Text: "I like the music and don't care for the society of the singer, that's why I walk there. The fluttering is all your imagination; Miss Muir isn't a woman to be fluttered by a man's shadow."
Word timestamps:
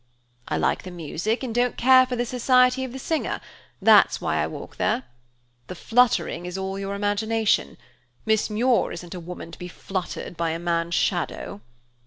"I 0.47 0.57
like 0.57 0.81
the 0.81 0.89
music 0.89 1.43
and 1.43 1.53
don't 1.53 1.77
care 1.77 2.07
for 2.07 2.15
the 2.15 2.25
society 2.25 2.83
of 2.83 2.91
the 2.91 2.97
singer, 2.97 3.39
that's 3.79 4.19
why 4.19 4.37
I 4.41 4.47
walk 4.47 4.77
there. 4.77 5.03
The 5.67 5.75
fluttering 5.75 6.47
is 6.47 6.57
all 6.57 6.79
your 6.79 6.95
imagination; 6.95 7.77
Miss 8.25 8.49
Muir 8.49 8.91
isn't 8.91 9.13
a 9.13 9.19
woman 9.19 9.51
to 9.51 9.59
be 9.59 9.67
fluttered 9.67 10.35
by 10.35 10.49
a 10.49 10.57
man's 10.57 10.95
shadow." 10.95 11.61